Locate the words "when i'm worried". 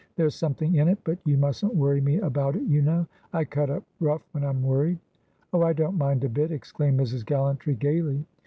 4.31-4.97